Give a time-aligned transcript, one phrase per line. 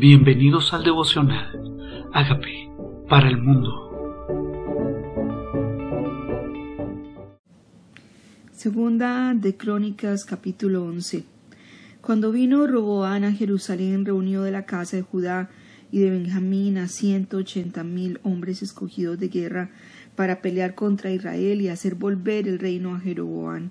[0.00, 2.08] Bienvenidos al devocional.
[2.14, 2.72] Hágame
[3.06, 3.68] para el mundo.
[8.50, 11.24] Segunda de Crónicas capítulo 11.
[12.00, 15.50] Cuando vino Roboán a Jerusalén, reunió de la casa de Judá
[15.92, 19.68] y de Benjamín a ciento ochenta mil hombres escogidos de guerra
[20.16, 23.70] para pelear contra Israel y hacer volver el reino a Jeroboán.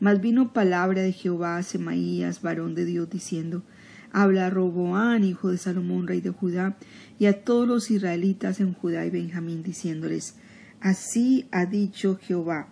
[0.00, 3.64] Mas vino palabra de Jehová a Semaías, varón de Dios, diciendo
[4.12, 6.76] habla a Roboán, hijo de Salomón, rey de Judá,
[7.18, 10.34] y a todos los israelitas en Judá y Benjamín, diciéndoles,
[10.80, 12.68] Así ha dicho Jehová,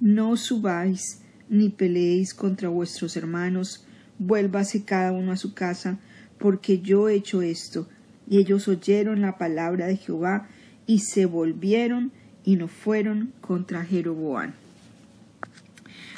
[0.00, 3.84] no subáis ni peleéis contra vuestros hermanos,
[4.18, 5.98] vuélvase cada uno a su casa,
[6.38, 7.88] porque yo he hecho esto.
[8.28, 10.48] Y ellos oyeron la palabra de Jehová,
[10.86, 12.12] y se volvieron
[12.44, 14.54] y no fueron contra Jeroboán.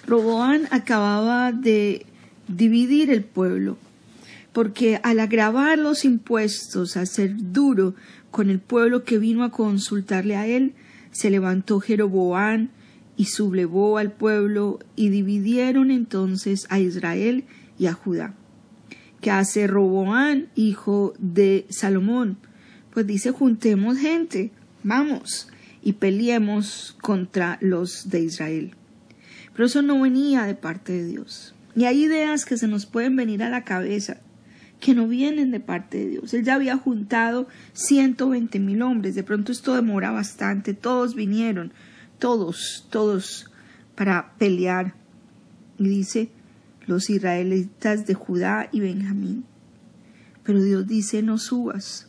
[0.06, 2.06] Roboán acababa de
[2.48, 3.78] dividir el pueblo
[4.52, 7.94] porque al agravar los impuestos, a ser duro
[8.30, 10.74] con el pueblo que vino a consultarle a él,
[11.12, 12.70] se levantó Jeroboán
[13.16, 17.44] y sublevó al pueblo y dividieron entonces a Israel
[17.78, 18.34] y a Judá.
[19.20, 22.38] ¿Qué hace Roboán, hijo de Salomón?
[22.92, 24.50] Pues dice juntemos gente,
[24.82, 25.48] vamos
[25.82, 28.74] y peleemos contra los de Israel.
[29.52, 31.54] Pero eso no venía de parte de Dios.
[31.76, 34.20] Y hay ideas que se nos pueden venir a la cabeza
[34.80, 36.34] que no vienen de parte de Dios.
[36.34, 39.14] Él ya había juntado ciento veinte mil hombres.
[39.14, 40.74] De pronto esto demora bastante.
[40.74, 41.72] Todos vinieron,
[42.18, 43.50] todos, todos
[43.94, 44.94] para pelear.
[45.78, 46.30] Y dice
[46.86, 49.44] los israelitas de Judá y Benjamín.
[50.42, 52.08] Pero Dios dice no subas.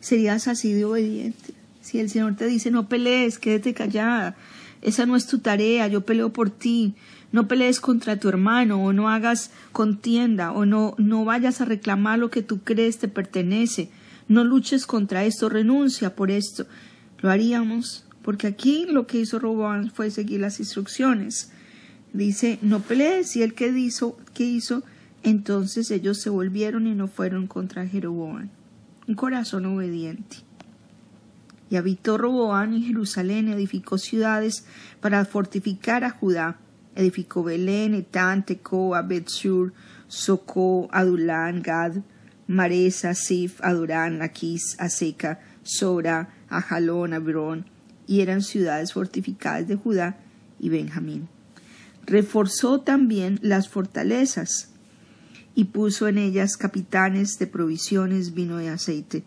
[0.00, 1.54] Serías así de obediente.
[1.82, 4.36] Si el Señor te dice no pelees, quédate callada.
[4.80, 6.94] Esa no es tu tarea, yo peleo por ti.
[7.30, 12.18] No pelees contra tu hermano o no hagas contienda o no, no vayas a reclamar
[12.18, 13.90] lo que tú crees te pertenece.
[14.28, 16.66] No luches contra esto, renuncia por esto.
[17.20, 21.50] Lo haríamos porque aquí lo que hizo Roboán fue seguir las instrucciones.
[22.12, 24.82] Dice, no pelees y el que hizo, ¿qué hizo?
[25.22, 28.50] Entonces ellos se volvieron y no fueron contra Jeroboán.
[29.06, 30.38] Un corazón obediente.
[31.70, 34.64] Y habitó Roboán en Jerusalén, edificó ciudades
[35.00, 36.58] para fortificar a Judá
[36.98, 39.72] edificó Belén, Etán, Tecoa, Betsur,
[40.08, 41.98] Socó, Adulán, Gad,
[42.48, 47.66] Maresa, Sif, Adurán, Aquis, Aseca, Sora, Ajalón, Abrón,
[48.06, 50.18] y eran ciudades fortificadas de Judá
[50.58, 51.28] y Benjamín.
[52.04, 54.70] Reforzó también las fortalezas
[55.54, 59.22] y puso en ellas capitanes de provisiones, vino y aceite.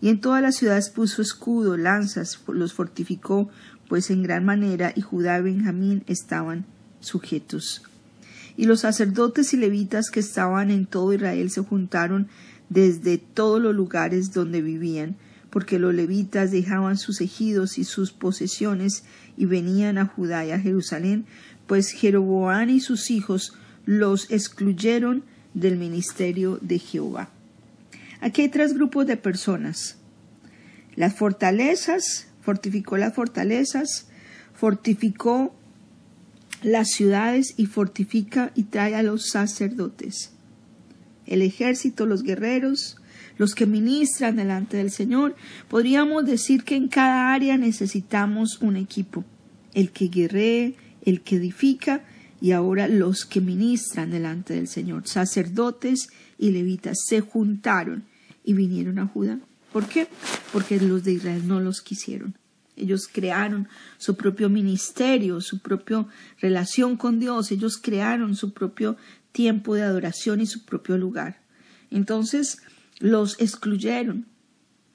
[0.00, 3.48] Y en todas las ciudades puso escudo, lanzas, los fortificó,
[3.88, 6.66] pues en gran manera, y Judá y Benjamín estaban
[7.02, 7.82] sujetos.
[8.56, 12.28] Y los sacerdotes y levitas que estaban en todo Israel se juntaron
[12.70, 15.16] desde todos los lugares donde vivían,
[15.50, 19.04] porque los levitas dejaban sus ejidos y sus posesiones
[19.36, 21.26] y venían a Judá y a Jerusalén,
[21.66, 23.54] pues Jeroboán y sus hijos
[23.84, 25.24] los excluyeron
[25.54, 27.28] del ministerio de Jehová.
[28.20, 29.96] Aquí hay tres grupos de personas.
[30.94, 34.06] Las fortalezas, fortificó las fortalezas,
[34.54, 35.54] fortificó
[36.62, 40.32] las ciudades y fortifica y trae a los sacerdotes.
[41.26, 42.96] El ejército, los guerreros,
[43.38, 45.36] los que ministran delante del Señor,
[45.68, 49.24] podríamos decir que en cada área necesitamos un equipo,
[49.74, 50.74] el que guerree,
[51.04, 52.04] el que edifica
[52.40, 56.08] y ahora los que ministran delante del Señor, sacerdotes
[56.38, 58.04] y levitas, se juntaron
[58.44, 59.38] y vinieron a Judá.
[59.72, 60.08] ¿Por qué?
[60.52, 62.34] Porque los de Israel no los quisieron.
[62.76, 63.68] Ellos crearon
[63.98, 66.06] su propio ministerio, su propia
[66.40, 68.96] relación con Dios, ellos crearon su propio
[69.32, 71.42] tiempo de adoración y su propio lugar.
[71.90, 72.58] Entonces
[72.98, 74.26] los excluyeron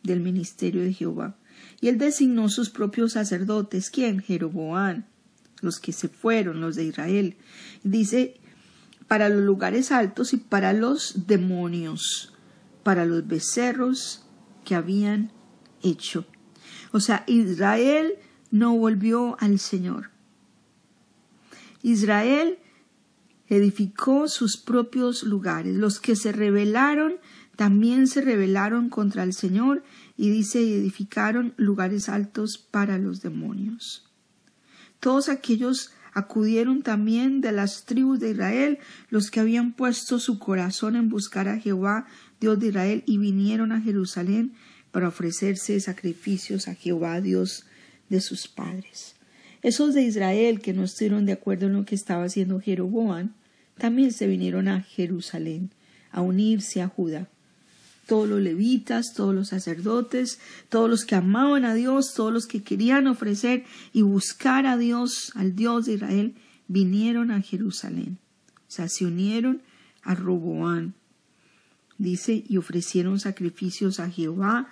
[0.03, 1.37] del ministerio de Jehová.
[1.81, 3.89] Y él designó sus propios sacerdotes.
[3.89, 4.21] ¿Quién?
[4.21, 5.05] Jeroboán,
[5.61, 7.35] los que se fueron, los de Israel.
[7.83, 8.39] Dice,
[9.07, 12.33] para los lugares altos y para los demonios,
[12.83, 14.25] para los becerros
[14.65, 15.31] que habían
[15.83, 16.25] hecho
[16.97, 18.15] o sea, Israel
[18.49, 20.09] no volvió al Señor.
[21.83, 22.57] Israel
[23.47, 25.75] edificó sus propios lugares.
[25.75, 27.17] Los que se rebelaron
[27.55, 29.83] también se rebelaron contra el Señor
[30.17, 34.09] y dice edificaron lugares altos para los demonios.
[34.99, 38.79] Todos aquellos acudieron también de las tribus de Israel,
[39.11, 42.07] los que habían puesto su corazón en buscar a Jehová,
[42.39, 44.55] Dios de Israel, y vinieron a Jerusalén
[44.97, 47.65] para ofrecerse sacrificios a Jehová Dios
[48.09, 49.13] de sus padres.
[49.61, 53.33] Esos de Israel que no estuvieron de acuerdo en lo que estaba haciendo Jeroboam,
[53.77, 55.69] también se vinieron a Jerusalén
[56.09, 57.29] a unirse a Judá.
[58.07, 62.63] todos los levitas, todos los sacerdotes, todos los que amaban a Dios, todos los que
[62.63, 66.33] querían ofrecer y buscar a Dios, al Dios de Israel,
[66.67, 68.17] vinieron a Jerusalén.
[68.67, 69.61] O sea, se unieron
[70.01, 70.95] a Roboán.
[71.99, 74.69] Dice, y ofrecieron sacrificios a Jehová,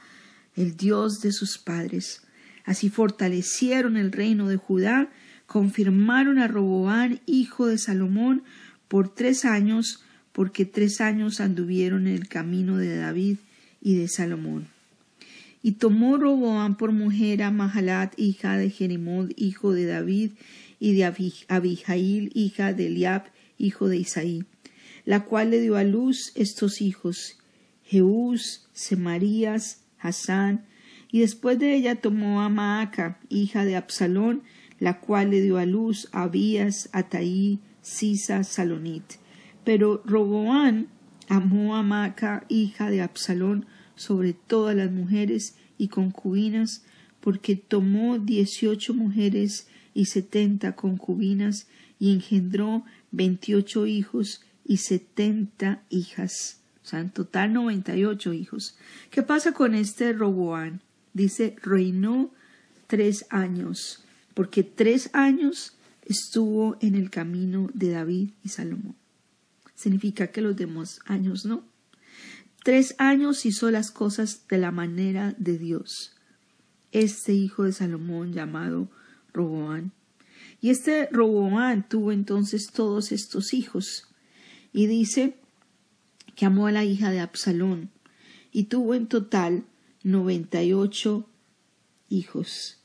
[0.56, 2.22] el Dios de sus padres.
[2.64, 5.10] Así fortalecieron el reino de Judá,
[5.46, 8.44] confirmaron a Roboán, hijo de Salomón,
[8.88, 13.38] por tres años, porque tres años anduvieron en el camino de David
[13.82, 14.68] y de Salomón.
[15.62, 20.32] Y tomó Roboán por mujer a Mahalat, hija de Jerimod, hijo de David,
[20.80, 21.06] y de
[21.48, 23.24] Abijail, hija de Eliab,
[23.58, 24.44] hijo de Isaí,
[25.06, 27.38] la cual le dio a luz estos hijos,
[27.84, 29.85] Jeús, Semarías,
[31.12, 34.44] Y después de ella tomó a Maaca, hija de Absalón,
[34.80, 39.04] la cual le dio a luz a Abías, Ataí, Sisa, Salonit.
[39.64, 40.88] Pero Roboán
[41.30, 43.66] amó a Maca, hija de Absalón,
[43.96, 46.84] sobre todas las mujeres y concubinas,
[47.22, 51.68] porque tomó dieciocho mujeres y setenta concubinas,
[51.98, 56.62] y engendró veintiocho hijos y setenta hijas.
[56.86, 58.78] O sea, en total noventa y ocho hijos.
[59.10, 60.82] ¿Qué pasa con este Roboán?
[61.14, 62.32] Dice, reinó
[62.88, 68.96] tres años, porque tres años estuvo en el camino de David y Salomón
[69.76, 71.64] significa que los demás años no.
[72.64, 76.16] Tres años hizo las cosas de la manera de Dios.
[76.92, 78.90] Este hijo de Salomón llamado
[79.34, 79.92] Roboán.
[80.62, 84.08] Y este Roboán tuvo entonces todos estos hijos.
[84.74, 85.38] Y dice
[86.36, 87.90] que amó a la hija de Absalón.
[88.52, 89.66] Y tuvo en total
[90.04, 91.28] noventa y ocho
[92.10, 92.80] hijos.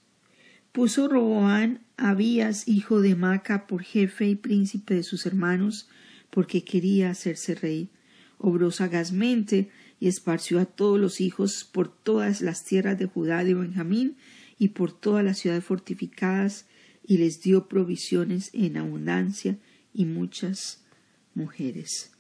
[0.73, 5.88] Puso Roboán a Abías, hijo de Maca, por jefe y príncipe de sus hermanos,
[6.31, 7.91] porque quería hacerse rey.
[8.38, 13.52] Obró sagazmente y esparció a todos los hijos por todas las tierras de Judá y
[13.52, 14.17] Benjamín
[14.58, 16.67] y por todas las ciudades fortificadas
[17.06, 19.58] y les dio provisiones en abundancia
[19.93, 20.82] y muchas
[21.35, 22.12] mujeres.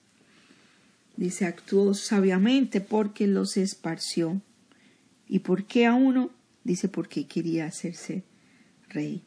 [1.20, 4.42] Dice, actuó sabiamente porque los esparció.
[5.28, 6.32] ¿Y por qué a uno?
[6.64, 8.24] Dice, porque quería hacerse
[8.88, 9.22] rey.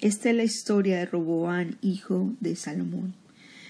[0.00, 3.14] Esta es la historia de Roboán, hijo de Salomón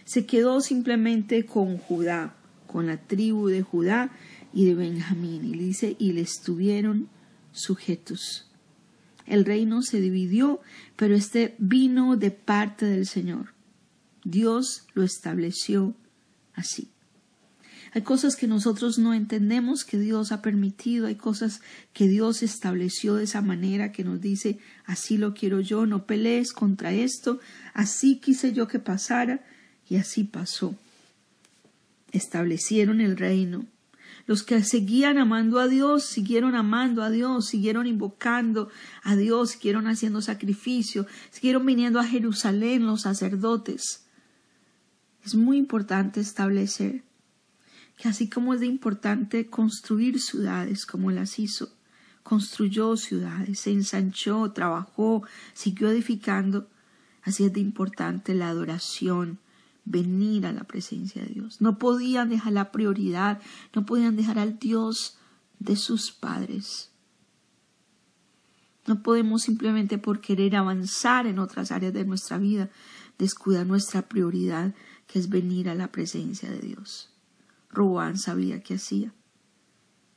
[0.07, 2.37] se quedó simplemente con Judá,
[2.69, 4.13] con la tribu de Judá
[4.55, 5.45] y de Benjamín.
[5.45, 7.09] Y dice, y le estuvieron
[7.53, 8.49] sujetos.
[9.27, 10.61] El reino se dividió,
[10.95, 13.55] pero este vino de parte del Señor.
[14.23, 15.95] Dios lo estableció
[16.55, 16.89] así.
[17.97, 21.63] Hay cosas que nosotros no entendemos que Dios ha permitido, hay cosas
[21.95, 26.53] que Dios estableció de esa manera que nos dice, así lo quiero yo, no pelees
[26.53, 27.41] contra esto,
[27.73, 29.41] así quise yo que pasara,
[29.89, 30.75] y así pasó.
[32.13, 33.65] Establecieron el reino.
[34.27, 38.69] Los que seguían amando a Dios, siguieron amando a Dios, siguieron invocando
[39.05, 44.05] a Dios, siguieron haciendo sacrificio, siguieron viniendo a Jerusalén los sacerdotes.
[45.25, 47.07] Es muy importante establecer
[47.97, 51.71] que así como es de importante construir ciudades como las hizo,
[52.23, 55.23] construyó ciudades, se ensanchó, trabajó,
[55.55, 56.69] siguió edificando,
[57.23, 59.39] así es de importante la adoración,
[59.85, 61.61] venir a la presencia de Dios.
[61.61, 63.41] No podían dejar la prioridad,
[63.75, 65.17] no podían dejar al Dios
[65.59, 66.91] de sus padres.
[68.87, 72.71] No podemos simplemente por querer avanzar en otras áreas de nuestra vida
[73.19, 74.75] descuidar nuestra prioridad,
[75.07, 77.16] que es venir a la presencia de Dios.
[77.71, 79.13] Roboán sabía qué hacía.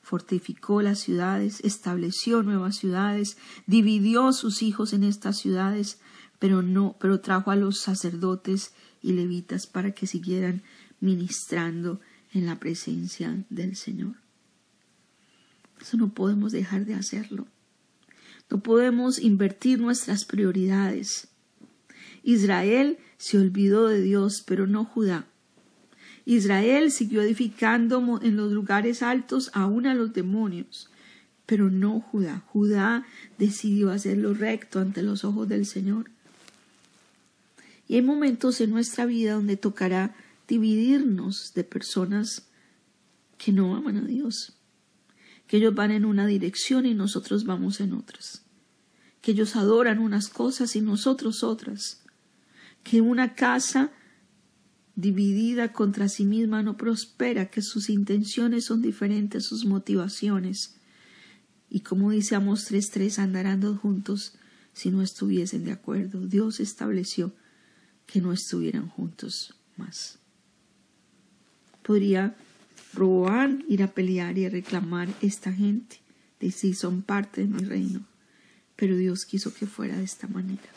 [0.01, 3.38] Fortificó las ciudades, estableció nuevas ciudades,
[3.68, 6.00] dividió sus hijos en estas ciudades,
[6.39, 10.63] pero no, pero trajo a los sacerdotes y levitas para que siguieran
[11.00, 12.00] ministrando
[12.34, 14.15] en la presencia del Señor.
[15.79, 17.48] Eso no podemos dejar de hacerlo.
[18.50, 21.27] No podemos invertir nuestras prioridades.
[22.24, 25.27] Israel se olvidó de Dios, pero no Judá.
[26.29, 30.91] Israel siguió edificando en los lugares altos aún a los demonios,
[31.48, 32.43] pero no Judá.
[32.45, 33.03] Judá
[33.39, 36.12] decidió hacer lo recto ante los ojos del Señor.
[37.88, 40.15] Y hay momentos en nuestra vida donde tocará
[40.48, 42.43] dividirnos de personas
[43.39, 44.53] que no aman a Dios,
[45.48, 48.43] que ellos van en una dirección y nosotros vamos en otras,
[49.24, 52.03] que ellos adoran unas cosas y nosotros otras,
[52.83, 53.91] que una casa
[55.00, 60.75] dividida contra sí misma no prospera, que sus intenciones son diferentes, sus motivaciones.
[61.70, 64.34] Y como dice Amos 3.3, andarán juntos
[64.74, 66.27] si no estuviesen de acuerdo.
[66.27, 67.34] Dios estableció
[68.06, 70.20] que no estuvieran juntos más.
[71.82, 72.36] Podría
[72.94, 76.01] Roboán ir a pelear y a reclamar esta gente,
[76.39, 78.06] de si son parte de mi reino.
[78.75, 80.70] Pero Dios quiso que fuera de esta manera.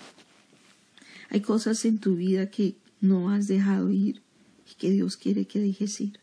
[1.30, 4.22] Hay cosas en tu vida que no has dejado ir
[4.70, 6.20] y que Dios quiere que dejes ir.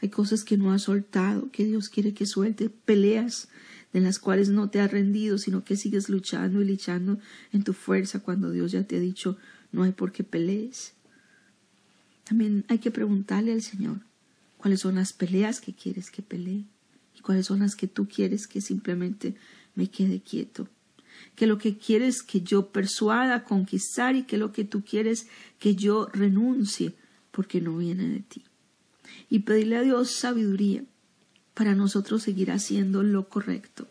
[0.00, 3.48] Hay cosas que no has soltado, que Dios quiere que suelte, peleas
[3.92, 7.18] de las cuales no te has rendido, sino que sigues luchando y luchando
[7.52, 9.36] en tu fuerza cuando Dios ya te ha dicho
[9.72, 10.94] no hay por qué pelees.
[12.24, 14.00] También hay que preguntarle al Señor
[14.56, 16.64] cuáles son las peleas que quieres que pelee
[17.16, 19.34] y cuáles son las que tú quieres que simplemente
[19.74, 20.68] me quede quieto.
[21.34, 25.74] Que lo que quieres que yo persuada, conquistar y que lo que tú quieres que
[25.74, 26.94] yo renuncie
[27.30, 28.44] porque no viene de ti
[29.28, 30.84] y pedirle a Dios sabiduría
[31.54, 33.88] para nosotros seguir haciendo lo correcto,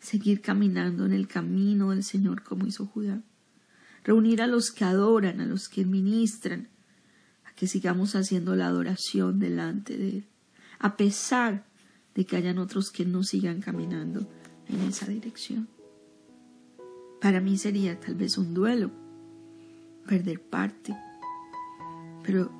[0.00, 3.22] seguir caminando en el camino del Señor como hizo Judá,
[4.02, 6.68] reunir a los que adoran, a los que ministran,
[7.44, 10.24] a que sigamos haciendo la adoración delante de Él,
[10.78, 11.66] a pesar
[12.14, 14.28] de que hayan otros que no sigan caminando
[14.68, 15.68] en esa dirección.
[17.24, 18.90] Para mí sería tal vez un duelo,
[20.06, 20.94] perder parte,
[22.22, 22.50] pero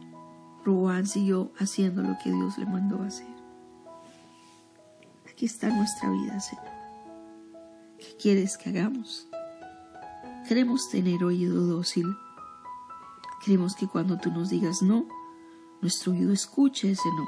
[0.65, 3.29] Roboán siguió haciendo lo que Dios le mandó hacer.
[5.31, 6.65] Aquí está nuestra vida, Señor.
[7.99, 9.29] ¿Qué quieres que hagamos?
[10.49, 12.07] Queremos tener oído dócil.
[13.45, 15.07] Queremos que cuando tú nos digas no,
[15.83, 17.27] nuestro oído escuche ese no.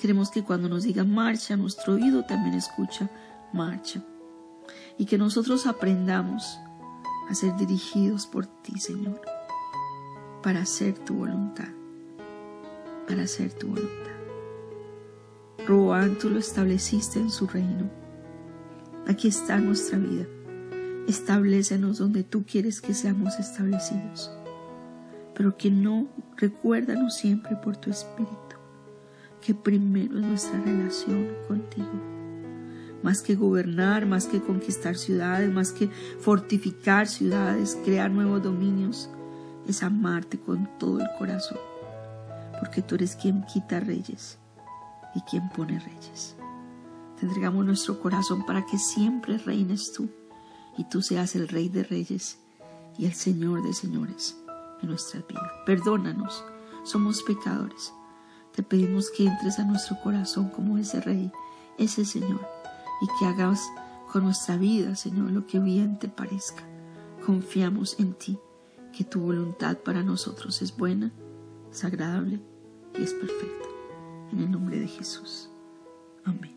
[0.00, 3.10] Queremos que cuando nos diga marcha, nuestro oído también escucha
[3.52, 4.02] marcha.
[4.98, 6.58] Y que nosotros aprendamos
[7.28, 9.20] a ser dirigidos por ti, Señor,
[10.42, 11.68] para hacer tu voluntad
[13.10, 13.90] para hacer tu voluntad.
[15.66, 17.90] Roboán, tú lo estableciste en su reino.
[19.08, 20.26] Aquí está nuestra vida.
[21.08, 24.30] Establecenos donde tú quieres que seamos establecidos.
[25.34, 28.36] Pero que no recuérdanos siempre por tu espíritu
[29.44, 32.19] que primero es nuestra relación contigo.
[33.02, 35.88] Más que gobernar, más que conquistar ciudades, más que
[36.20, 39.08] fortificar ciudades, crear nuevos dominios,
[39.66, 41.58] es amarte con todo el corazón
[42.60, 44.38] porque tú eres quien quita reyes
[45.14, 46.36] y quien pone reyes.
[47.18, 50.08] Te entregamos nuestro corazón para que siempre reines tú
[50.76, 52.38] y tú seas el rey de reyes
[52.98, 54.36] y el señor de señores
[54.82, 55.50] en nuestras vidas.
[55.64, 56.44] Perdónanos,
[56.84, 57.92] somos pecadores.
[58.54, 61.32] Te pedimos que entres a nuestro corazón como ese rey,
[61.78, 62.46] ese Señor,
[63.00, 63.70] y que hagas
[64.10, 66.64] con nuestra vida, Señor, lo que bien te parezca.
[67.24, 68.38] Confiamos en ti,
[68.92, 71.12] que tu voluntad para nosotros es buena,
[71.70, 72.40] es agradable
[72.98, 73.68] y es perfecta.
[74.32, 75.50] En el nombre de Jesús.
[76.24, 76.56] Amén.